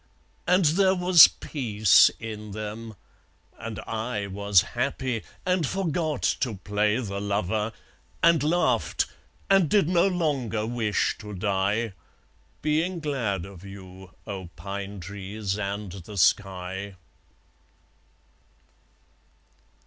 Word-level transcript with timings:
And 0.47 0.65
there 0.65 0.95
was 0.95 1.27
peace 1.27 2.09
in 2.19 2.53
them; 2.53 2.95
and 3.59 3.77
I 3.81 4.25
Was 4.25 4.63
happy, 4.73 5.21
and 5.45 5.67
forgot 5.67 6.23
to 6.39 6.55
play 6.55 6.97
the 6.97 7.21
lover, 7.21 7.71
And 8.23 8.41
laughed, 8.41 9.05
and 9.47 9.69
did 9.69 9.87
no 9.87 10.07
longer 10.07 10.65
wish 10.65 11.19
to 11.19 11.35
die; 11.35 11.93
Being 12.63 12.99
glad 12.99 13.45
of 13.45 13.63
you, 13.63 14.15
O 14.25 14.49
pine 14.55 14.99
trees 15.01 15.59
and 15.59 15.91
the 15.91 16.17
sky! 16.17 16.95